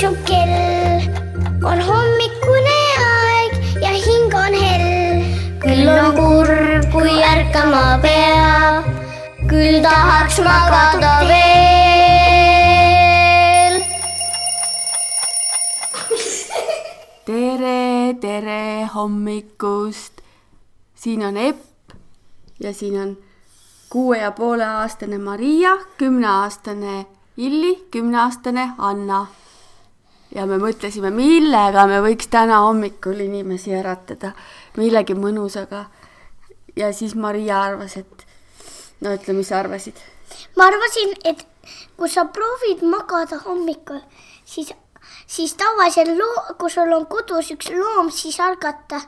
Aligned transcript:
su 0.00 0.08
kell 0.24 1.02
on 1.70 1.80
hommikune 1.88 2.76
aeg 3.06 3.52
ja 3.82 3.90
hing 4.04 4.34
on 4.42 4.54
hell. 4.60 5.24
küll 5.60 5.88
on 5.92 6.14
kurb, 6.16 6.84
kui 6.92 7.12
ärkama 7.20 7.98
peab, 8.04 8.86
küll 9.50 9.76
tahaks 9.84 10.38
magada 10.46 11.10
veel. 11.28 11.84
tere, 17.28 17.82
tere 18.24 18.64
hommikust. 18.94 20.14
siin 20.94 21.26
on 21.28 21.36
Epp 21.36 21.92
ja 22.60 22.72
siin 22.72 22.96
on 23.02 23.12
kuue 23.92 24.18
ja 24.22 24.32
poole 24.32 24.64
aastane 24.64 25.18
Maria, 25.18 25.76
kümneaastane 26.00 27.04
Illi, 27.36 27.74
kümneaastane 27.90 28.70
Anna. 28.78 29.26
Ja 30.34 30.46
me 30.46 30.58
mõtlesime, 30.62 31.10
millega 31.14 31.86
me 31.90 32.00
võiks 32.04 32.30
täna 32.30 32.62
hommikul 32.66 33.20
inimesi 33.26 33.74
äratada, 33.74 34.32
millegi 34.78 35.14
mõnusaga. 35.14 35.86
ja 36.76 36.92
siis 36.92 37.14
Maria 37.14 37.62
arvas, 37.62 37.96
et 37.96 38.26
no 39.00 39.14
ütle, 39.14 39.34
mis 39.34 39.48
sa 39.48 39.60
arvasid? 39.60 39.98
ma 40.56 40.68
arvasin, 40.70 41.16
et 41.24 41.46
kui 41.96 42.08
sa 42.08 42.24
proovid 42.24 42.84
magada 42.86 43.40
hommikul, 43.44 44.00
siis, 44.44 44.72
siis 45.26 45.54
tavalisel 45.58 46.14
loo, 46.18 46.54
kui 46.58 46.70
sul 46.70 46.92
on 46.96 47.06
kodus 47.06 47.50
üks 47.54 47.70
loom, 47.74 48.10
siis 48.14 48.38
ärgata 48.40 49.02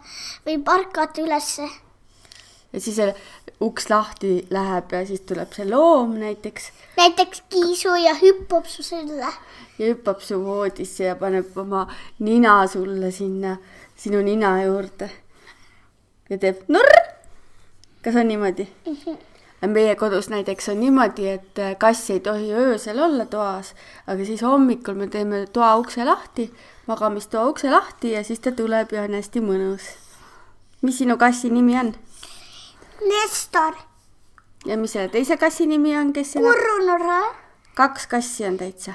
võib 0.46 0.68
ärgata 0.68 1.22
ülesse. 1.22 1.68
Ja 2.72 2.80
siis 2.80 2.96
see 2.96 3.14
uks 3.62 3.88
lahti 3.90 4.46
läheb 4.50 4.92
ja 4.92 5.02
siis 5.06 5.20
tuleb 5.28 5.52
see 5.54 5.66
loom 5.68 6.16
näiteks 6.20 6.70
näiteks 6.96 7.42
kiisu 7.52 7.94
ja 8.00 8.14
hüppab 8.14 8.66
su 8.66 8.82
sülle. 8.82 9.32
ja 9.78 9.86
hüppab 9.86 10.20
su 10.20 10.40
voodisse 10.44 11.04
ja 11.04 11.16
paneb 11.16 11.56
oma 11.58 11.86
nina 12.18 12.66
sulle 12.66 13.10
sinna, 13.10 13.56
sinu 13.96 14.22
nina 14.22 14.62
juurde. 14.62 15.10
ja 16.30 16.38
teeb 16.38 16.64
nurr. 16.68 16.96
kas 18.02 18.16
on 18.16 18.28
niimoodi 18.28 18.68
mm? 18.86 18.96
-hmm. 19.04 19.68
meie 19.68 19.96
kodus 19.96 20.28
näiteks 20.28 20.68
on 20.68 20.80
niimoodi, 20.80 21.28
et 21.28 21.58
kass 21.78 22.10
ei 22.10 22.20
tohi 22.20 22.52
öösel 22.52 22.98
olla 22.98 23.26
toas, 23.26 23.74
aga 24.06 24.24
siis 24.24 24.42
hommikul 24.42 24.94
me 24.94 25.06
teeme 25.06 25.46
toa 25.52 25.76
ukse 25.76 26.04
lahti, 26.04 26.52
magamistoa 26.86 27.46
ukse 27.46 27.70
lahti 27.70 28.12
ja 28.12 28.24
siis 28.24 28.40
ta 28.40 28.52
tuleb 28.52 28.92
ja 28.92 29.02
on 29.02 29.14
hästi 29.14 29.40
mõnus. 29.40 29.82
mis 30.82 30.98
sinu 30.98 31.16
kassi 31.16 31.50
nimi 31.50 31.78
on 31.78 31.94
Nestor, 33.08 33.74
ja 34.66 34.76
mis 34.76 34.92
selle 34.92 35.08
teise 35.08 35.36
kassi 35.36 35.66
nimi 35.66 35.96
on, 35.98 36.12
kes 36.12 36.36
elab? 36.36 36.52
Kurrunurra, 36.52 37.20
kaks 37.74 38.06
kassi 38.06 38.46
on 38.46 38.56
täitsa. 38.56 38.94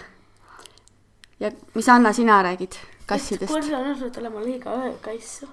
ja 1.40 1.52
mis 1.76 1.90
Anna, 1.90 2.14
sina 2.14 2.42
räägid 2.44 2.80
kassidest? 3.06 3.54
kurjanurru 3.54 4.10
tulema 4.10 4.44
liiga 4.44 4.72
öö 4.72 4.94
kaisu. 5.02 5.48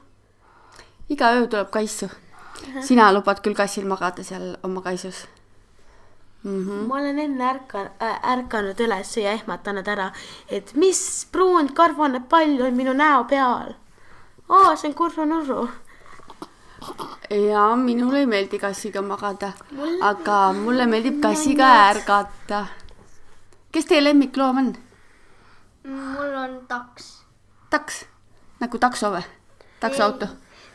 iga 1.08 1.32
öö 1.32 1.46
tuleb 1.46 1.70
kaisu. 1.70 2.10
sina 2.80 3.12
lubad 3.12 3.40
küll 3.40 3.54
kassil 3.54 3.86
magada 3.86 4.22
seal 4.22 4.56
oma 4.62 4.82
kaisus 4.82 5.26
mm. 6.44 6.66
-hmm. 6.66 6.88
ma 6.88 6.94
olen 6.94 7.18
enne 7.18 7.52
ärka- 7.52 7.90
äh,, 8.02 8.32
ärganud 8.32 8.80
üles 8.80 9.16
ja 9.16 9.32
ehmatanud 9.32 9.88
ära, 9.88 10.12
et 10.48 10.74
mis 10.74 11.26
pruun 11.32 11.74
karvane 11.74 12.20
pall 12.20 12.60
on 12.62 12.74
minu 12.74 12.92
näo 12.92 13.24
peal. 13.24 13.74
aa, 14.48 14.76
see 14.76 14.88
on 14.88 14.94
kurjanurru. 14.94 15.68
Ja 17.30 17.76
minule 17.76 18.18
ei 18.18 18.26
meeldi 18.26 18.58
kassiga 18.58 19.02
magada, 19.02 19.52
aga 20.02 20.52
mulle 20.52 20.86
meeldib 20.86 21.20
kassiga 21.22 21.70
ärgata. 21.88 22.66
kes 23.72 23.86
teie 23.86 24.04
lemmikloom 24.04 24.58
on? 24.58 24.74
mul 25.84 26.36
on 26.42 26.58
taks, 26.68 27.24
taks, 27.70 28.04
nagu 28.60 28.78
takso 28.78 29.10
või? 29.14 29.24
taksoauto, 29.80 30.28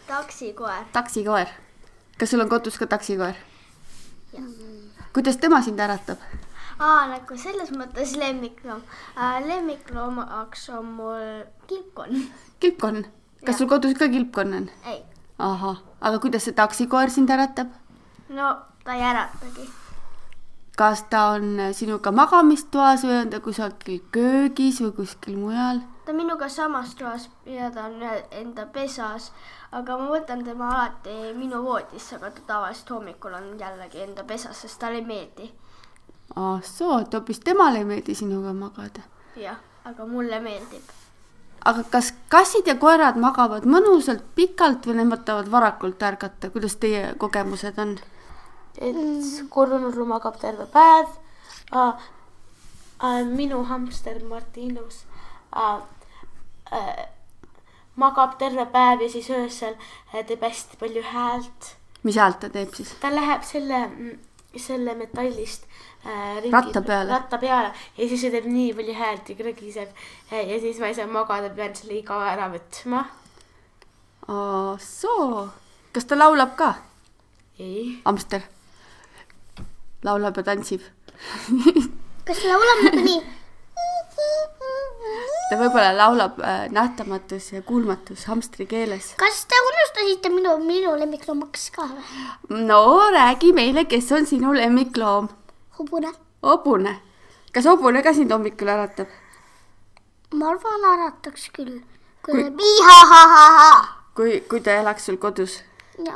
taksikoer. 0.08 0.84
taksikoer. 0.94 1.48
kas 2.18 2.30
sul 2.30 2.42
on 2.46 2.50
kodus 2.50 2.78
ka 2.78 2.88
taksikoer? 2.88 3.36
kuidas 5.14 5.38
tema 5.38 5.62
sind 5.62 5.80
äratab? 5.80 6.18
aa, 6.80 7.08
nagu 7.14 7.38
selles 7.38 7.72
mõttes 7.76 8.16
lemmikloom 8.18 8.82
lemmikloomaks 9.48 10.70
on 10.78 10.92
mul 11.00 11.46
kilpkonn. 11.68 12.28
kilpkonn, 12.60 13.06
kas 13.46 13.58
sul 13.58 13.70
kodus 13.72 13.98
ka 13.98 14.10
kilpkonn 14.10 14.54
on? 14.62 14.70
ei, 14.86 15.02
ahah, 15.40 15.78
aga 16.02 16.20
kuidas 16.20 16.44
see 16.48 16.54
taksikoer 16.56 17.10
sind 17.10 17.30
äratab? 17.30 17.70
no 18.30 18.56
ta 18.84 18.94
ei 18.94 19.02
äratagi. 19.02 19.70
kas 20.78 21.04
ta 21.10 21.24
on 21.36 21.60
sinuga 21.74 22.12
magamistoas 22.12 23.04
või 23.08 23.22
on 23.22 23.30
ta 23.30 23.40
kusagil 23.40 24.02
köögis 24.12 24.82
või 24.84 24.92
kuskil 25.00 25.38
mujal? 25.38 25.80
ta 26.06 26.12
on 26.12 26.20
minuga 26.20 26.50
samas 26.50 26.96
toas 26.96 27.30
ja 27.46 27.72
ta 27.72 27.88
on 27.88 28.04
enda 28.32 28.66
pesas, 28.66 29.32
aga 29.72 29.98
ma 29.98 30.12
võtan 30.12 30.44
tema 30.44 30.70
alati 30.76 31.34
minu 31.40 31.64
voodisse, 31.64 32.16
aga 32.20 32.32
ta 32.36 32.46
tavaliselt 32.54 32.94
hommikul 32.98 33.34
on 33.40 33.52
jällegi 33.60 34.04
enda 34.04 34.24
pesas, 34.24 34.62
sest 34.62 34.80
talle 34.80 35.00
ei 35.00 35.06
meeldi. 35.06 35.52
ah 36.36 36.60
soo, 36.64 37.00
et 37.00 37.14
hoopis 37.14 37.40
temale 37.40 37.80
ei 37.80 37.92
meeldi 37.96 38.16
sinuga 38.16 38.54
magada. 38.54 39.08
jah, 39.36 39.60
aga 39.86 40.06
mulle 40.06 40.40
meeldib. 40.40 40.99
Aga 41.66 41.84
kas 41.92 42.14
kassid 42.30 42.68
ja 42.68 42.76
koerad 42.80 43.18
magavad 43.20 43.66
mõnusalt 43.66 44.24
pikalt 44.36 44.88
või 44.88 45.02
nemad 45.02 45.26
tahavad 45.26 45.52
varakult 45.52 46.04
ärgata, 46.04 46.50
kuidas 46.54 46.76
teie 46.76 47.14
kogemused 47.18 47.80
on? 47.80 47.98
et 48.80 48.96
kurjanurru 49.52 50.06
magab 50.08 50.40
terve 50.40 50.66
päev 50.72 51.08
minu 53.36 53.64
hamster 53.64 54.24
Martinus 54.24 55.06
äh, 55.56 55.80
äh, 56.72 57.08
magab 57.96 58.38
terve 58.40 58.66
päev 58.66 59.02
ja 59.02 59.10
siis 59.10 59.30
öösel 59.30 59.76
äh, 60.14 60.26
teeb 60.26 60.42
hästi 60.42 60.78
palju 60.80 61.04
häält 61.04 61.76
mis 62.04 62.16
häält 62.16 62.40
ta 62.40 62.50
teeb 62.50 62.74
siis? 62.76 62.96
ta 63.02 63.12
läheb 63.14 63.44
selle, 63.44 63.82
selle 64.58 64.96
metallist 64.98 65.66
äh, 66.06 66.42
ringi, 66.42 66.52
Ratta 66.54 66.82
peale. 66.82 67.12
ratta 67.12 67.38
peale 67.38 67.72
ja 67.98 68.08
siis 68.10 68.24
ta 68.26 68.32
teeb 68.34 68.50
nii 68.50 68.74
palju 68.78 68.96
häält 68.98 69.30
ja 69.30 69.38
krõgiseb 69.38 69.90
äh, 70.34 70.46
ja 70.50 70.60
siis 70.62 70.80
ma 70.82 70.90
ei 70.90 70.98
saa 70.98 71.08
magada, 71.08 71.52
pean 71.54 71.76
selle 71.78 72.00
iga 72.00 72.18
ära 72.32 72.50
võtma. 72.54 73.04
ah 74.28 74.78
soo, 74.82 75.48
kas 75.94 76.10
ta 76.10 76.18
laulab 76.18 76.56
ka, 76.58 76.74
ei, 77.60 78.00
hamster? 78.06 78.48
laulab 80.04 80.38
ja 80.40 80.48
tantsib. 80.48 80.82
kas 82.28 82.46
laulab 82.48 82.88
nagu 82.88 83.04
nii? 83.06 83.20
ta 85.50 85.58
võib-olla 85.58 85.94
laulab 85.96 86.40
äh, 86.46 86.66
nähtamatus 86.74 87.52
ja 87.56 87.62
kuulmatus 87.66 88.26
hamstri 88.30 88.68
keeles. 88.70 89.14
kas 89.20 89.44
te 89.50 89.62
unustasite 90.00 90.30
minu, 90.30 90.58
minu 90.64 90.96
lemmikloomaks 90.98 91.70
ka 91.72 91.88
või? 91.88 92.66
no 92.68 93.12
räägi 93.12 93.54
meile, 93.54 93.86
kes 93.86 94.12
on 94.12 94.26
sinu 94.26 94.54
lemmikloom? 94.54 95.30
hobune. 95.78 96.12
hobune. 96.44 97.00
kas 97.54 97.66
hobune 97.66 98.02
ka 98.04 98.14
sind 98.14 98.32
hommikul 98.32 98.68
äratab? 98.68 99.08
ma 100.34 100.50
arvan, 100.50 100.86
ärataks 100.94 101.50
küll. 101.54 101.82
kui 102.24 102.44
ta 102.44 102.50
iha-ha-ha-ha. 102.50 103.88
kui, 104.16 104.42
kui 104.50 104.62
ta 104.62 104.72
elaks 104.72 105.06
sul 105.06 105.18
kodus? 105.18 105.62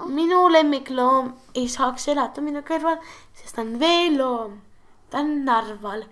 minu 0.08 0.50
lemmikloom 0.52 1.34
ei 1.56 1.68
saaks 1.68 2.08
elada 2.08 2.42
minu 2.42 2.64
kõrval, 2.64 3.00
sest 3.34 3.56
ta 3.56 3.62
on 3.62 3.80
veeloom. 3.80 4.60
ta 5.10 5.20
on 5.20 5.44
Narval, 5.46 6.06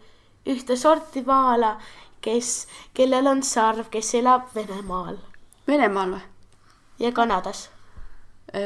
ühte 0.46 0.76
sorti 0.76 1.26
vaala, 1.26 1.78
kes, 2.22 2.68
kellel 2.94 3.28
on 3.28 3.44
sarv, 3.44 3.90
kes 3.90 4.14
elab 4.16 4.52
Venemaal 4.56 5.18
Venemaal 5.68 6.18
või? 6.18 6.28
Ja 7.00 7.12
Kanadas. 7.12 7.70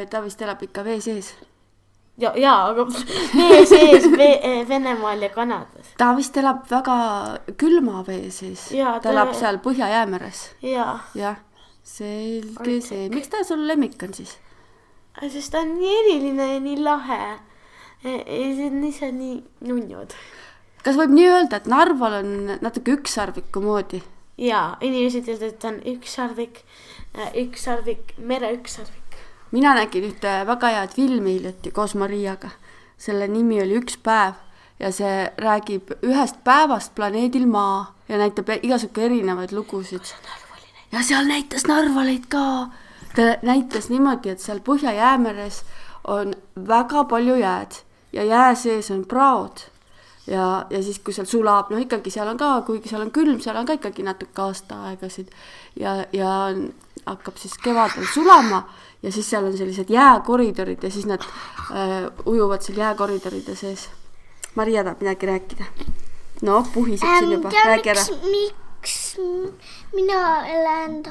ta 0.10 0.22
vist 0.24 0.42
elab 0.42 0.64
ikka 0.64 0.84
vee 0.84 1.02
sees. 1.02 1.34
ja, 2.18 2.32
ja, 2.38 2.54
aga 2.72 2.86
vee 3.50 3.66
sees 3.66 4.06
vee, 4.18 4.66
Venemaal 4.70 5.22
ja 5.22 5.30
Kanadas. 5.30 5.92
ta 5.98 6.14
vist 6.18 6.38
elab 6.38 6.64
väga 6.70 6.96
külma 7.58 8.04
vee 8.08 8.32
sees. 8.32 8.72
Jaa, 8.72 8.94
ta 9.00 9.10
ta- 9.10 9.12
elab 9.14 9.34
seal 9.34 9.58
Põhja-Jäämeres. 9.64 10.50
ja, 10.62 11.00
jah, 11.16 11.38
selge 11.84 12.80
see. 12.82 13.10
miks 13.10 13.30
ta 13.30 13.44
sul 13.44 13.68
lemmik 13.68 14.02
on 14.04 14.14
siis? 14.14 14.38
sest 15.22 15.52
ta 15.52 15.60
on 15.64 15.76
nii 15.78 15.94
eriline 16.00 16.54
ja 16.54 16.60
nii 16.60 16.80
lahe. 16.84 17.20
see 18.04 18.66
on 18.68 18.84
ise 18.84 19.12
nii 19.12 19.38
nunnud. 19.68 20.12
kas 20.84 20.98
võib 21.00 21.14
nii 21.16 21.30
öelda, 21.30 21.58
et 21.62 21.68
Narval 21.72 22.20
on 22.24 22.34
natuke 22.62 22.98
ükssarviku 22.98 23.62
moodi? 23.64 24.02
ja 24.38 24.76
inimesed 24.82 25.24
ütlevad, 25.30 25.54
et 25.54 25.60
ta 25.62 25.70
on 25.72 25.78
ükssarvik, 25.94 26.60
ükssarvik, 27.36 28.18
mere 28.18 28.54
ükssarvik. 28.54 29.18
mina 29.52 29.74
nägin 29.74 30.04
ühte 30.04 30.48
väga 30.48 30.68
head 30.68 30.96
filmi 30.96 31.34
hiljuti 31.34 31.72
koos 31.72 31.96
Mariaga. 31.96 32.50
selle 32.98 33.28
nimi 33.28 33.62
oli 33.62 33.78
Üks 33.80 33.98
päev 33.98 34.34
ja 34.80 34.92
see 34.92 35.32
räägib 35.38 35.92
ühest 36.04 36.44
päevast 36.44 36.96
planeedil 36.96 37.48
Maa 37.48 37.96
ja 38.10 38.18
näitab 38.18 38.50
igasugu 38.62 39.02
erinevaid 39.02 39.52
lugusid. 39.52 40.14
ja 40.92 41.04
seal 41.04 41.26
näitas 41.26 41.68
Narvalit 41.68 42.26
ka. 42.30 42.68
ta 43.16 43.22
näitas 43.42 43.90
niimoodi, 43.90 44.30
et 44.30 44.40
seal 44.40 44.60
Põhja-Jäämeres 44.60 45.64
on 46.08 46.36
väga 46.68 47.04
palju 47.04 47.36
jääd 47.36 47.82
ja 48.14 48.24
jää 48.24 48.56
sees 48.56 48.92
on 48.92 49.06
praod. 49.06 49.75
ja, 50.28 50.66
ja 50.70 50.84
siis, 50.84 51.00
kui 51.00 51.14
seal 51.14 51.28
sulab, 51.30 51.70
noh 51.70 51.82
ikkagi 51.82 52.12
seal 52.14 52.28
on 52.32 52.38
ka, 52.38 52.62
kuigi 52.68 52.90
seal 52.90 53.02
on 53.06 53.12
külm, 53.16 53.40
seal 53.44 53.58
on 53.60 53.68
ka 53.70 53.78
ikkagi 53.80 54.04
natuke 54.06 54.42
aastaaegasid 54.42 55.30
ja, 55.80 55.98
ja 56.14 56.32
hakkab 57.06 57.38
siis 57.38 57.58
kevadel 57.62 58.08
sulama 58.14 58.64
ja 59.04 59.12
siis 59.12 59.30
seal 59.30 59.46
on 59.46 59.58
sellised 59.58 59.90
jääkoridorid 59.94 60.84
ja 60.84 60.92
siis 60.92 61.06
nad 61.06 61.22
äh, 61.22 62.10
ujuvad 62.26 62.66
seal 62.66 62.82
jääkoridoride 62.82 63.56
sees. 63.56 63.90
Maria 64.56 64.84
tahab 64.84 65.02
midagi 65.04 65.28
rääkida. 65.28 65.66
no 66.42 66.66
puhiseb 66.74 67.10
siin 67.20 67.32
juba, 67.32 67.52
räägi 67.66 67.90
ära 67.90 68.02
miks, 68.32 69.18
mina 69.94 70.20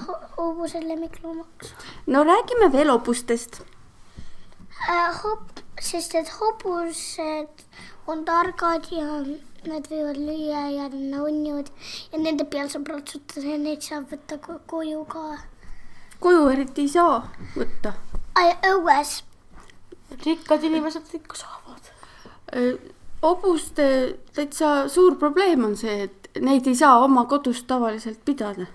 ho- 0.06 0.20
hobuse 0.36 0.80
lemmikloomaks 0.88 1.74
no 2.06 2.24
räägime 2.24 2.72
veel 2.72 2.90
hobustest. 2.90 3.62
äh,? 4.88 5.10
Hop-, 5.22 5.62
sest 5.80 6.14
et 6.14 6.30
hobused 6.38 7.66
on 8.06 8.24
targad 8.24 8.88
ja 8.92 9.20
nad 9.64 9.86
võivad 9.88 10.18
lüüa 10.20 10.64
ja 10.74 10.88
nad 10.88 10.94
on 10.94 11.28
unnjud 11.28 11.70
ja 12.12 12.20
nende 12.20 12.44
peal 12.44 12.68
saab 12.72 12.88
ratsutada 12.92 13.46
ja 13.54 13.60
neid 13.60 13.84
saab 13.84 14.10
võtta 14.12 14.38
ko- 14.40 14.60
koju 14.66 15.04
ka. 15.08 15.38
koju 16.20 16.48
eriti 16.52 16.84
ei 16.84 16.92
saa 16.96 17.22
võtta. 17.56 17.94
õues 18.72 19.22
rikkad 20.26 20.62
inimesed 20.62 21.14
ikka 21.14 21.36
saavad. 21.36 21.90
hobuste 23.22 23.86
täitsa 24.34 24.88
suur 24.88 25.16
probleem 25.18 25.64
on 25.64 25.76
see, 25.76 26.04
et 26.08 26.40
neid 26.40 26.66
ei 26.66 26.76
saa 26.76 26.98
oma 27.04 27.24
kodus 27.30 27.62
tavaliselt 27.64 28.24
pidada. 28.24 28.66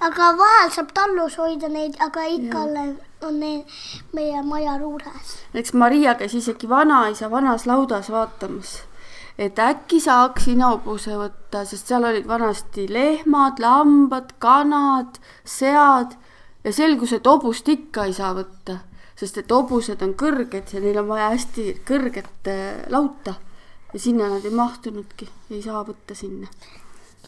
Aga 0.00 0.32
vahel 0.38 0.70
saab 0.74 0.92
tallus 0.96 1.36
hoida 1.40 1.68
neid, 1.68 1.96
aga 2.00 2.24
ikka 2.36 2.62
on, 2.64 3.40
need 3.40 3.80
meie 4.16 4.42
maja 4.42 4.78
juures. 4.80 5.34
näiteks 5.54 5.74
Maria 5.82 6.14
käis 6.20 6.34
isegi 6.34 6.68
vanaisa 6.68 7.30
vanas 7.30 7.66
laudas 7.68 8.10
vaatamas, 8.12 8.78
et 9.38 9.58
äkki 9.58 10.00
saaks 10.00 10.48
sinna 10.48 10.72
hobuse 10.72 11.16
võtta, 11.20 11.64
sest 11.68 11.92
seal 11.92 12.08
olid 12.08 12.28
vanasti 12.28 12.86
lehmad, 12.88 13.60
lambad, 13.60 14.34
kanad, 14.38 15.20
sead. 15.44 16.16
Ja 16.60 16.74
selgus, 16.76 17.14
et 17.16 17.24
hobust 17.24 17.68
ikka 17.72 18.04
ei 18.04 18.12
saa 18.12 18.34
võtta, 18.36 18.82
sest 19.16 19.38
et 19.40 19.52
hobused 19.52 20.02
on 20.04 20.12
kõrged 20.12 20.74
ja 20.74 20.82
neil 20.84 20.98
on 21.00 21.06
vaja 21.08 21.30
hästi 21.32 21.64
kõrget 21.88 22.50
äh, 22.52 22.82
lauta. 22.92 23.38
Ja 23.94 23.98
sinna 23.98 24.28
nad 24.28 24.44
ei 24.44 24.52
mahtunudki, 24.52 25.30
ei 25.50 25.62
saa 25.64 25.80
võtta 25.88 26.14
sinna 26.14 26.52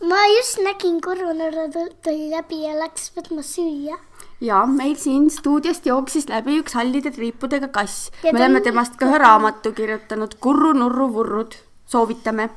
ma 0.00 0.21
just 0.37 0.59
nägin 0.65 1.00
korranõrra 1.05 1.69
tuli 2.03 2.31
läbi 2.33 2.62
ja 2.65 2.73
läks 2.79 3.12
võtma 3.17 3.44
süüa. 3.47 3.99
ja 4.41 4.65
meil 4.67 4.97
siin 4.97 5.29
stuudiost 5.31 5.87
jooksis 5.87 6.29
läbi 6.29 6.59
üks 6.62 6.75
hallide 6.79 7.11
triipudega 7.15 7.69
kass. 7.69 8.11
Me 8.25 8.33
oleme 8.35 8.61
temast 8.61 8.97
ka 8.99 9.06
ühe 9.06 9.19
raamatu 9.19 9.73
kirjutanud, 9.73 10.35
Kurru 10.41 10.73
nurru 10.73 11.09
vurrud, 11.12 11.55
soovitame. 11.87 12.50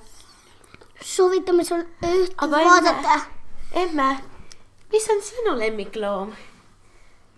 soovitame 1.02 1.64
sul 1.66 1.86
üht 2.02 2.34
Aga 2.38 2.66
vaadata. 2.66 3.22
emme, 3.74 4.10
mis 4.92 5.10
on 5.10 5.22
sinu 5.22 5.58
lemmikloom? 5.60 6.34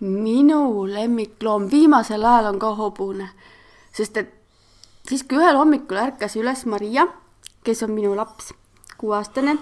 minu 0.00 0.86
lemmikloom 0.86 1.70
viimasel 1.70 2.24
ajal 2.24 2.52
on 2.52 2.58
ka 2.58 2.74
hobune, 2.78 3.30
sest 3.92 4.16
et 4.16 4.32
siis, 5.08 5.24
kui 5.24 5.40
ühel 5.40 5.56
hommikul 5.58 5.98
ärkas 5.98 6.36
üles 6.38 6.64
Maria, 6.66 7.08
kes 7.64 7.82
on 7.82 7.90
minu 7.96 8.14
laps, 8.16 8.52
kuueaastane, 9.00 9.56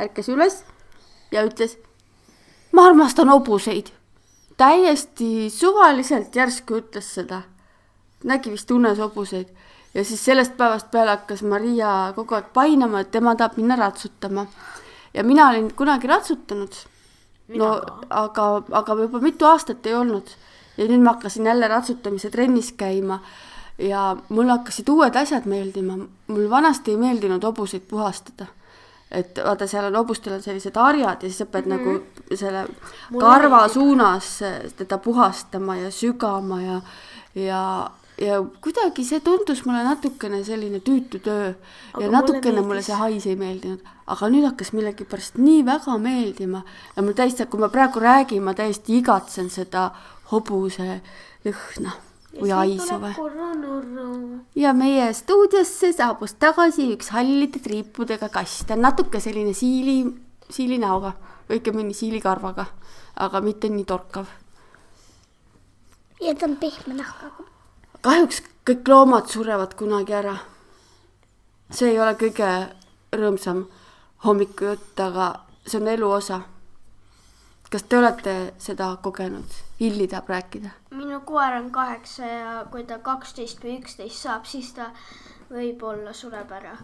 ärkas 0.00 0.28
üles 0.28 0.62
ja 1.32 1.44
ütles, 1.46 1.78
ma 2.72 2.86
armastan 2.86 3.28
hobuseid. 3.28 3.92
täiesti 4.56 5.50
suvaliselt 5.50 6.36
järsku 6.36 6.76
ütles 6.78 7.08
seda, 7.14 7.42
nägi 8.24 8.52
vist 8.52 8.70
unes 8.70 8.98
hobuseid. 8.98 9.48
Ja 9.94 10.04
siis 10.04 10.24
sellest 10.24 10.56
päevast 10.56 10.90
peale 10.90 11.10
hakkas 11.10 11.42
Maria 11.42 12.12
kogu 12.16 12.34
aeg 12.34 12.52
painama, 12.54 13.00
et 13.00 13.10
tema 13.10 13.34
tahab 13.36 13.56
minna 13.56 13.76
ratsutama. 13.76 14.46
ja 15.14 15.24
mina 15.24 15.48
olin 15.48 15.72
kunagi 15.76 16.06
ratsutanud. 16.06 16.72
No 17.48 17.80
aga, 18.10 18.62
aga 18.70 18.94
juba 18.94 19.20
mitu 19.20 19.44
aastat 19.44 19.86
ei 19.86 19.94
olnud. 19.94 20.30
Ja 20.76 20.86
nüüd 20.88 21.02
ma 21.04 21.12
hakkasin 21.12 21.46
jälle 21.46 21.68
ratsutamise 21.68 22.30
trennis 22.30 22.72
käima. 22.72 23.20
Ja 23.78 24.16
mul 24.28 24.48
hakkasid 24.48 24.88
uued 24.88 25.16
asjad 25.16 25.44
meeldima, 25.44 25.98
mul 26.26 26.50
vanasti 26.50 26.90
ei 26.90 26.96
meeldinud 26.96 27.44
hobuseid 27.44 27.84
puhastada. 27.88 28.46
Et 29.12 29.40
vaata, 29.44 29.66
seal 29.68 29.88
on 29.88 29.96
hobustel 30.00 30.36
on 30.36 30.42
sellised 30.44 30.76
harjad 30.78 31.22
ja 31.22 31.28
siis 31.28 31.38
sa 31.42 31.46
pead 31.46 31.66
mm 31.66 31.72
-hmm. 31.72 31.86
nagu 31.86 32.36
selle 32.36 32.66
karva 33.20 33.68
suunas 33.68 34.40
teda 34.76 34.98
puhastama 34.98 35.76
ja 35.76 35.90
sügama 35.90 36.62
ja, 36.62 36.80
ja, 37.34 37.90
ja 38.20 38.44
kuidagi 38.60 39.04
see 39.04 39.20
tundus 39.20 39.64
mulle 39.64 39.84
natukene 39.84 40.44
selline 40.44 40.80
tüütu 40.80 41.18
töö 41.18 41.48
ja 41.48 41.54
mulle 41.94 42.10
natukene 42.10 42.60
mulle 42.60 42.68
meeldis. 42.68 42.86
see 42.86 42.96
hais 42.96 43.26
ei 43.26 43.36
meeldinud, 43.36 43.80
aga 44.06 44.28
nüüd 44.28 44.44
hakkas 44.44 44.72
millegipärast 44.72 45.38
nii 45.38 45.66
väga 45.66 45.98
meeldima 45.98 46.62
ja 46.96 47.02
mul 47.02 47.12
täiesti, 47.12 47.46
kui 47.46 47.60
ma 47.60 47.68
praegu 47.68 48.00
räägin, 48.00 48.42
ma 48.42 48.54
täiesti 48.54 48.98
igatsen 48.98 49.50
seda 49.50 49.90
hobuse 50.32 51.00
lõhna 51.44 51.92
või 52.40 52.52
haisu 52.54 52.98
või. 53.00 53.14
kurranurru. 53.16 54.40
ja 54.56 54.72
meie 54.72 55.12
stuudiosse 55.14 55.92
saabus 55.92 56.34
tagasi 56.40 56.88
üks 56.94 57.10
hallide 57.12 57.60
triipudega 57.62 58.28
kass, 58.32 58.64
ta 58.66 58.74
on 58.74 58.84
natuke 58.86 59.20
selline 59.20 59.54
siili, 59.54 60.04
siilinäoga, 60.50 61.12
õigemini 61.52 61.94
siilikarvaga, 61.96 62.66
aga 63.16 63.40
mitte 63.40 63.68
nii 63.68 63.84
torkav. 63.84 64.26
ja 66.20 66.34
ta 66.34 66.46
on 66.46 66.56
pehme 66.56 66.96
nahkaga. 67.00 67.48
kahjuks 68.00 68.42
kõik 68.68 68.88
loomad 68.88 69.28
surevad 69.28 69.74
kunagi 69.74 70.14
ära. 70.14 70.36
see 71.70 71.90
ei 71.90 72.00
ole 72.00 72.14
kõige 72.14 72.48
rõõmsam 73.12 73.66
hommikujutt, 74.24 75.00
aga 75.00 75.34
see 75.66 75.80
on 75.80 75.88
elu 75.88 76.10
osa. 76.10 76.40
kas 77.70 77.82
te 77.82 77.98
olete 77.98 78.54
seda 78.58 78.96
kogenud? 79.02 79.60
Illi 79.82 80.06
tahab 80.08 80.28
rääkida. 80.28 80.70
minu 80.90 81.20
koer 81.26 81.56
on 81.58 81.70
kaheksa 81.74 82.26
ja 82.26 82.50
kui 82.70 82.84
ta 82.86 82.98
kaksteist 82.98 83.64
või 83.64 83.80
üksteist 83.80 84.22
saab, 84.22 84.44
siis 84.46 84.72
ta 84.76 84.92
võib-olla 85.50 86.12
sureb 86.14 86.52
ära. 86.58 86.76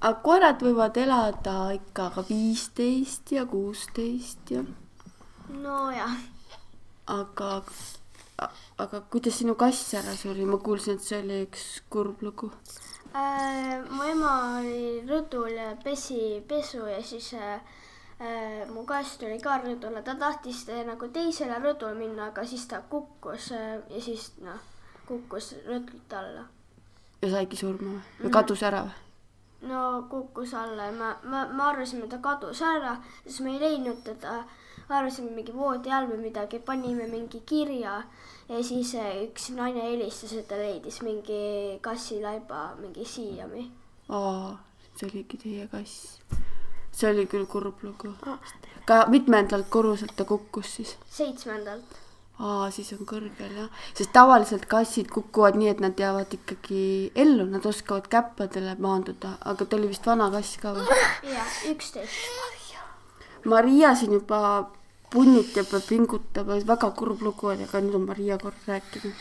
aga 0.00 0.14
koerad 0.22 0.62
võivad 0.64 0.96
elada 1.02 1.56
ikka 1.76 2.08
ka 2.14 2.24
viisteist 2.30 3.32
ja 3.36 3.44
kuusteist 3.46 4.50
ja, 4.50 4.64
nojah, 5.48 6.16
aga, 7.18 7.52
aga 8.78 9.00
kuidas 9.12 9.38
sinu 9.42 9.54
kass 9.54 9.94
ära 10.00 10.16
suri, 10.16 10.48
ma 10.48 10.58
kuulsin, 10.58 10.96
et 10.96 11.04
see 11.04 11.20
oli 11.20 11.42
üks 11.46 11.66
kurb 11.90 12.22
lugu. 12.24 12.50
Äh, 13.16 13.84
mu 13.90 14.04
ema 14.04 14.32
oli 14.58 15.02
rõdul 15.08 15.52
ja 15.52 15.74
pesi 15.84 16.40
pesu 16.48 16.84
ja 16.84 17.02
siis 17.02 17.34
äh, 17.36 17.60
mu 18.72 18.84
kass 18.88 19.18
tuli 19.20 19.36
ka 19.42 19.58
rõdule, 19.60 20.00
ta 20.04 20.14
tahtis 20.16 20.64
äh, 20.72 20.84
nagu 20.88 21.08
teisele 21.12 21.58
rõdule 21.60 21.98
minna, 21.98 22.30
aga 22.30 22.46
siis 22.48 22.64
ta 22.68 22.80
kukkus 22.80 23.50
äh, 23.52 23.74
ja 23.92 24.00
siis 24.00 24.30
noh, 24.40 24.62
kukkus 25.08 25.52
rõdult 25.66 26.14
alla. 26.16 26.46
ja 27.20 27.30
saigi 27.34 27.60
surma 27.60 27.90
või? 27.90 28.06
või 28.22 28.32
kadus 28.38 28.62
ära 28.64 28.86
või? 28.86 29.02
no 29.68 29.82
kukkus 30.08 30.54
alla 30.56 30.88
ja 30.88 30.94
ma, 30.96 31.10
ma, 31.28 31.44
me 31.52 31.66
arvasime, 31.68 32.08
ta 32.08 32.22
kadus 32.24 32.62
ära, 32.64 32.96
siis 33.26 33.42
me 33.44 33.52
ei 33.56 33.60
leidnud 33.60 34.00
teda. 34.04 34.44
arvasime 34.88 35.34
mingi 35.34 35.52
voodi 35.52 35.90
all 35.90 36.08
või 36.08 36.28
midagi, 36.28 36.60
panime 36.62 37.08
mingi 37.10 37.42
kirja 37.44 38.00
ja 38.48 38.64
siis 38.64 38.94
äh, 38.94 39.12
üks 39.26 39.50
naine 39.52 39.82
helistas, 39.90 40.32
et 40.32 40.48
ta 40.48 40.56
leidis 40.56 41.02
mingi 41.04 41.78
kassilaiba 41.84 42.76
mingi 42.80 43.04
siiami. 43.04 43.70
aa, 44.08 44.56
see 44.94 45.10
oligi 45.10 45.44
teie 45.44 45.68
kass. 45.68 46.16
See 46.96 47.10
oli 47.12 47.26
küll 47.28 47.46
kurb 47.46 47.84
lugu. 47.84 48.14
ka 48.88 49.04
mitmendalt 49.12 49.68
korruselt 49.68 50.16
ta 50.16 50.24
kukkus 50.24 50.74
siis? 50.78 50.96
seitsmendalt. 51.18 51.98
aa, 52.38 52.70
siis 52.70 52.92
on 52.96 53.04
kõrgel 53.08 53.52
jah, 53.60 53.68
sest 53.98 54.12
tavaliselt 54.16 54.66
kassid 54.70 55.10
kukuvad 55.12 55.58
nii, 55.60 55.70
et 55.74 55.82
nad 55.84 56.00
jäävad 56.00 56.32
ikkagi 56.38 56.82
ellu, 57.24 57.48
nad 57.52 57.66
oskavad 57.66 58.08
käppadele 58.12 58.76
maanduda, 58.88 59.36
aga 59.52 59.64
ta 59.64 59.76
oli 59.76 59.92
vist 59.92 60.08
vana 60.08 60.30
kass 60.32 60.56
ka 60.62 60.74
või? 60.76 61.00
jah, 61.36 61.60
üksteist. 61.72 62.64
Maria 63.46 63.92
siin 63.94 64.16
juba 64.16 64.40
punnitab 65.12 65.70
ja 65.70 65.80
pingutab 65.88 66.48
väga 66.68 66.90
kurb 66.98 67.20
lugu 67.22 67.52
oli, 67.52 67.66
aga 67.68 67.80
nüüd 67.84 67.94
on 67.98 68.06
Maria 68.08 68.38
kord 68.42 68.58
rääkida. 68.66 69.12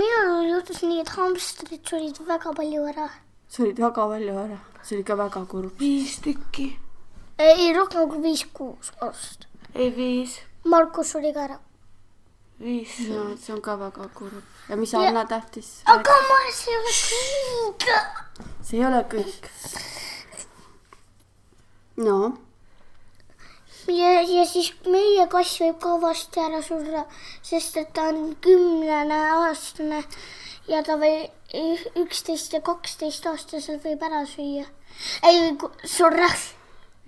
minul 0.00 0.50
juhtus 0.50 0.82
nii, 0.82 1.00
et 1.00 1.12
hamstrid 1.16 1.80
surid 1.88 2.20
väga 2.28 2.52
palju 2.58 2.88
ära. 2.92 3.08
Surid 3.52 3.80
väga 3.80 4.06
palju 4.08 4.36
ära, 4.44 4.58
see 4.82 4.96
oli 4.96 5.04
ka 5.04 5.16
väga 5.18 5.44
kurb. 5.48 5.72
viis 5.80 6.16
tükki, 6.24 6.70
ei, 7.38 7.72
rohkem 7.76 8.08
kui 8.08 8.22
viis-kuus 8.24 8.92
aastat. 9.00 9.46
ei 9.74 9.90
viis, 9.96 10.38
Markus 10.64 11.12
suri 11.12 11.32
ka 11.36 11.44
ära. 11.48 11.58
viis. 12.60 12.94
ja 13.08 13.26
see 13.36 13.54
on 13.54 13.60
ka 13.60 13.76
väga 13.80 14.08
kurb. 14.14 14.42
ja 14.68 14.76
mis 14.76 14.94
Anna 14.94 15.24
tahtis? 15.28 15.74
aga 15.84 16.16
ma, 16.30 16.38
see 16.60 16.72
ei 16.72 16.78
ole 16.80 16.94
kõik. 17.02 17.86
see 18.62 18.78
ei 18.78 18.86
ole 18.88 19.04
kõik. 19.16 19.50
no 22.08 22.18
ja, 23.92 24.12
ja 24.20 24.44
siis 24.48 24.72
meie 24.86 25.26
kass 25.28 25.60
võib 25.60 25.80
ka 25.82 25.98
varsti 26.00 26.40
ära 26.40 26.62
surra, 26.64 27.04
sest 27.44 27.76
et 27.76 27.92
ta 27.92 28.08
on 28.14 28.30
kümnene 28.40 29.18
aastane 29.42 30.06
ja 30.68 30.82
ta 30.86 30.96
või 31.00 31.26
üksteist 32.02 32.54
ja 32.56 32.60
kaksteist 32.64 33.26
aastased 33.26 33.82
võib 33.84 34.04
ära 34.06 34.22
süüa. 34.28 34.66
ei, 35.26 35.56
surra. 35.84 36.28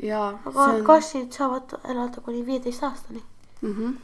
aga 0.03 0.67
on 0.67 0.83
kassid 0.85 1.33
saavad 1.33 1.77
elada 1.85 2.21
kuni 2.21 2.45
viieteist 2.47 2.83
aastani. 2.83 3.23
mm. 3.61 3.73
-hmm. 3.73 3.95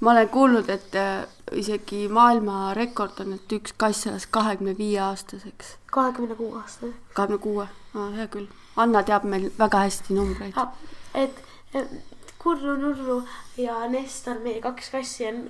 ma 0.00 0.10
olen 0.10 0.28
kuulnud, 0.28 0.68
et 0.68 0.94
äh, 0.94 1.26
isegi 1.52 2.08
maailmarekord 2.08 3.20
on, 3.20 3.32
et 3.32 3.52
üks 3.52 3.74
kass 3.76 4.06
elas 4.06 4.26
kahekümne 4.26 4.78
viie 4.78 5.00
aastaseks. 5.00 5.76
kahekümne 5.86 6.34
kuue 6.34 6.60
aastane. 6.60 6.92
kahekümne 7.14 7.42
kuue, 7.42 7.68
hea 8.16 8.26
küll. 8.26 8.46
Anna 8.76 9.02
teab 9.02 9.24
meil 9.24 9.50
väga 9.58 9.78
hästi 9.78 10.14
numbreid. 10.14 10.54
et 11.14 11.44
et 11.74 11.90
Kurru 12.48 12.78
Nurru 12.80 13.16
ja 13.60 13.74
Nestor, 13.92 14.38
meie 14.40 14.62
kaks 14.64 14.86
kassi 14.88 15.26
on 15.28 15.40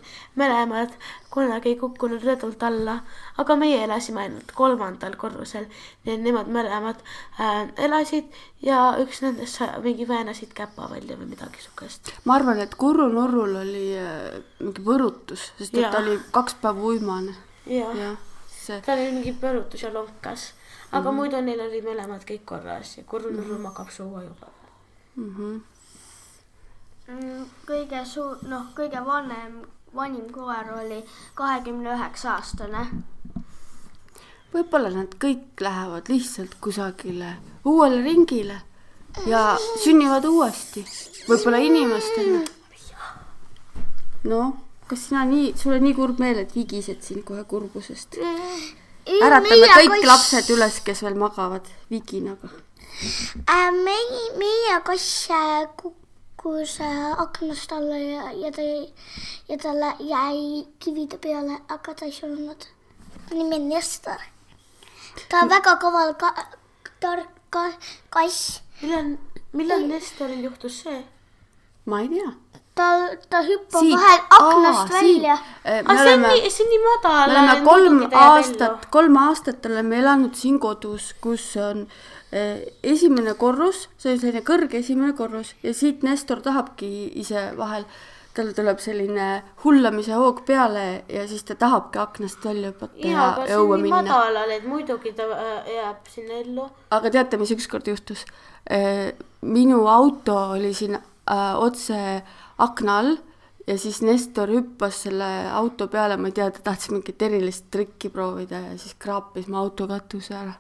mõlemad 0.41 0.97
kunagi 1.31 1.77
kukkunud 1.79 2.25
rõdult 2.27 2.65
alla, 2.67 2.97
aga 3.39 3.57
meie 3.61 3.85
elasime 3.85 4.25
ainult 4.25 4.51
kolmandal 4.59 5.15
korrusel. 5.21 5.69
nii 6.03 6.17
et 6.17 6.25
nemad 6.25 6.51
mõlemad 6.51 7.05
äh, 7.39 7.71
elasid 7.87 8.35
ja 8.67 8.97
üks 8.99 9.23
nendest 9.23 9.63
mingi 9.85 10.09
väänasid 10.11 10.51
käpa 10.59 10.91
välja 10.91 11.21
või 11.21 11.31
midagi 11.37 11.63
siukest. 11.63 12.11
ma 12.25 12.35
arvan, 12.41 12.59
et 12.67 12.75
Kurru 12.75 13.07
Nurrul 13.15 13.61
oli 13.63 13.87
äh, 13.95 14.43
mingi 14.59 14.83
võrutus, 14.91 15.53
sest 15.55 15.79
et 15.79 15.85
Jaa. 15.85 15.95
ta 15.95 16.03
oli 16.03 16.19
kaks 16.35 16.59
päeva 16.65 16.91
uimane. 16.91 17.39
jah 17.71 17.95
ja., 17.95 18.13
see, 18.51 18.83
tal 18.83 18.99
oli 18.99 19.15
mingi 19.21 19.39
põrutus 19.39 19.87
ja 19.87 19.95
lonkas, 19.95 20.51
aga 20.91 20.99
mm 20.99 21.07
-hmm. 21.07 21.23
muidu 21.23 21.47
neil 21.47 21.67
olid 21.71 21.91
mõlemad 21.95 22.27
kõik 22.27 22.45
korras 22.45 22.97
ja 22.99 23.07
Kurru 23.07 23.31
Nurru 23.31 23.63
magab 23.63 23.95
suua 23.95 24.27
juba. 24.27 24.51
Mm, 25.15 25.63
kõige 27.69 28.03
suur, 28.05 28.41
noh, 28.49 28.69
kõige 28.77 29.01
vanem, 29.05 29.63
vanim 29.97 30.27
koer 30.33 30.73
oli 30.77 31.01
kahekümne 31.39 31.95
üheksa 31.95 32.35
aastane. 32.37 32.85
võib-olla 34.53 34.91
nad 34.93 35.15
kõik 35.21 35.61
lähevad 35.61 36.09
lihtsalt 36.09 36.55
kusagile 36.61 37.37
uuele 37.65 38.03
ringile 38.03 38.61
ja 39.27 39.57
sünnivad 39.85 40.25
uuesti, 40.25 40.85
võib-olla 41.29 41.59
inimestena. 41.59 42.45
noh, 44.25 44.53
kas 44.87 45.09
sina 45.09 45.25
nii, 45.25 45.55
sul 45.57 45.73
on 45.73 45.83
nii 45.83 45.95
kurb 45.95 46.19
meel, 46.21 46.39
et 46.39 46.55
vigised 46.55 47.03
siin 47.03 47.23
kohe 47.25 47.45
kurbusest? 47.45 48.19
äratame 49.09 49.69
kõik 49.73 50.05
lapsed 50.05 50.51
üles, 50.53 50.81
kes 50.85 51.03
veel 51.03 51.17
magavad 51.17 51.65
viginaga. 51.91 52.51
Äh, 53.49 53.71
meie, 53.73 54.27
meie 54.37 54.81
kass 54.85 55.31
äh, 55.31 55.65
kukkus 55.77 56.08
äh, 56.81 57.21
aknast 57.23 57.73
alla 57.73 57.99
ja, 57.99 58.31
ja 58.33 58.51
ta, 58.53 58.63
ja 59.49 59.59
talle 59.59 59.93
jäi 60.01 60.67
kivide 60.79 61.19
peale, 61.19 61.59
aga 61.69 61.95
ta 61.95 62.07
ei 62.07 62.13
surnud. 62.13 62.67
ta 63.29 63.35
nimi 63.35 63.57
on 63.57 63.69
Nestor. 63.69 64.21
ta 65.29 65.43
on 65.43 65.49
väga 65.49 65.77
kaval 65.77 66.15
ka,, 66.15 66.35
tark 67.01 67.29
ka, 67.51 67.73
kass. 68.11 68.63
millal, 68.83 69.17
millal 69.53 69.87
Nestoril 69.89 70.45
juhtus 70.45 70.83
see? 70.83 71.05
ma 71.85 72.01
ei 72.01 72.09
tea. 72.09 72.33
ta, 72.79 72.89
ta 73.31 73.43
hüppab 73.47 73.87
vahel 73.93 74.21
aknast 74.39 74.93
välja. 74.93 75.39
me 75.65 75.79
aga 75.81 75.97
see 76.03 76.15
on 76.15 76.27
nii, 76.27 76.51
see 76.55 76.67
on 76.67 76.71
nii 76.73 76.83
madal. 76.85 77.33
me 77.33 77.39
oleme 77.39 77.57
kolm 77.71 78.21
aastat, 78.25 78.87
kolm 78.95 79.19
aastat 79.23 79.67
oleme 79.71 79.99
elanud 80.03 80.37
siin 80.39 80.61
kodus, 80.63 81.11
kus 81.25 81.49
on 81.63 81.87
eh, 82.33 82.69
esimene 82.83 83.35
korrus, 83.41 83.89
see 83.99 84.15
on 84.15 84.23
selline 84.23 84.45
kõrge 84.47 84.83
esimene 84.83 85.17
korrus 85.19 85.55
ja 85.67 85.75
siit 85.75 86.07
Nestor 86.07 86.43
tahabki 86.45 86.91
ise 87.23 87.51
vahel, 87.59 87.87
tal 88.37 88.53
tuleb 88.55 88.79
selline 88.83 89.29
hullamise 89.65 90.15
hoog 90.15 90.45
peale 90.47 90.87
ja 91.11 91.25
siis 91.29 91.43
ta 91.49 91.57
tahabki 91.59 91.99
aknast 91.99 92.45
välja 92.47 92.71
hüpata 92.71 93.03
ja 93.03 93.31
on 93.43 93.55
õue 93.57 93.81
minna. 93.83 94.03
madalal, 94.05 94.53
et 94.55 94.69
muidugi 94.69 95.15
ta 95.19 95.27
äh, 95.35 95.73
jääb 95.75 96.13
sinna 96.15 96.43
ellu. 96.45 96.69
aga 96.95 97.17
teate, 97.19 97.41
mis 97.41 97.55
ükskord 97.57 97.91
juhtus? 97.91 98.27
minu 99.49 99.87
auto 99.89 100.35
oli 100.53 100.75
siin 100.77 100.99
äh, 100.99 101.55
otse 101.57 101.99
akna 102.59 102.99
all 102.99 103.17
ja 103.69 103.79
siis 103.79 104.03
Nestor 104.03 104.49
hüppas 104.49 105.03
selle 105.05 105.29
auto 105.53 105.89
peale, 105.93 106.17
ma 106.17 106.31
ei 106.31 106.37
tea, 106.37 106.49
ta 106.51 106.63
tahtis 106.71 106.91
mingit 106.93 107.23
erilist 107.23 107.67
trikki 107.71 108.11
proovida 108.13 108.61
ja 108.65 108.77
siis 108.81 108.95
kraapis 108.99 109.49
mu 109.49 109.59
auto 109.61 109.89
katuse 109.89 110.35
ära. 110.35 110.55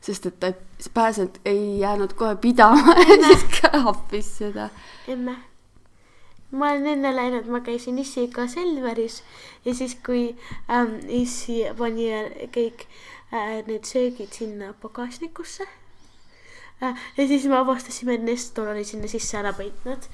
sest 0.00 0.26
et 0.26 0.38
ta 0.40 0.52
ei 0.52 0.90
pääsenud, 0.94 1.40
ei 1.44 1.78
jäänud 1.80 2.12
kohe 2.12 2.36
pidama 2.36 2.96
ja 3.10 3.18
siis 3.26 3.44
kraapis 3.60 4.30
seda. 4.38 4.68
emme. 5.08 5.36
ma 6.50 6.70
olen 6.70 6.86
enne 6.86 7.16
läinud, 7.16 7.46
ma 7.52 7.60
käisin 7.60 7.98
issiga 7.98 8.46
Selveris 8.48 9.22
ja 9.64 9.74
siis, 9.74 9.96
kui 10.06 10.36
ähm, 10.70 10.98
issi 11.08 11.64
pani 11.78 12.08
kõik 12.54 12.86
äh, 13.32 13.60
need 13.66 13.84
söögid 13.84 14.32
sinna 14.32 14.72
pagasnikusse. 14.80 15.68
Ja 16.80 17.26
siis 17.28 17.44
me 17.46 17.56
avastasime, 17.56 18.14
et 18.14 18.22
Nestor 18.22 18.68
oli 18.68 18.84
sinna 18.84 19.08
sisse 19.08 19.38
ära 19.38 19.52
peitnud 19.56 20.08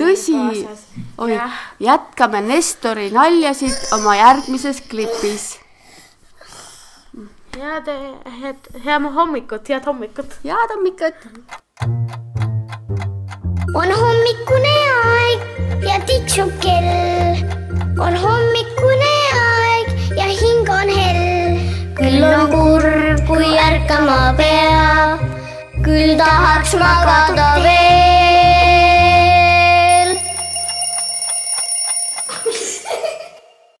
tõsi 0.00 0.34
kaasas., 0.34 0.86
oi 1.18 1.36
jätkame 1.82 2.40
Nestori 2.46 3.10
naljasid 3.14 3.92
oma 3.98 4.16
järgmises 4.16 4.80
klipis. 4.90 5.58
head, 7.56 7.92
head, 8.40 8.70
head 8.84 9.12
hommikut, 9.18 9.68
head 9.68 9.84
hommikut. 9.86 10.38
head 10.44 10.74
hommikut. 10.74 11.28
on 13.74 13.92
hommikune 14.00 14.76
aeg 15.04 15.84
ja 15.86 16.00
tiksub 16.06 16.52
kell. 16.60 17.44
on 18.00 18.16
hommikune 18.24 19.14
aeg 19.44 20.16
ja 20.16 20.24
hing 20.24 20.68
on 20.80 20.88
hell. 20.98 21.60
küll 21.96 22.24
on 22.24 22.50
kurb, 22.50 23.26
kui 23.28 23.52
ärkama 23.58 24.34
peab, 24.36 25.25
küll 25.86 26.18
tahaks 26.18 26.74
magada 26.74 27.62
veel. 27.62 28.05